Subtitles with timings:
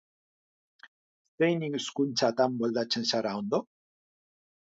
[1.41, 3.63] Zein hizkuntzatan moldatzen zara ondo?